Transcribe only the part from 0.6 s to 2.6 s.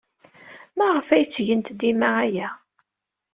Maɣef ay ttgent dima aya?